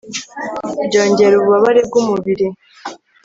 [0.87, 2.47] byongera ububabare bwu mubiri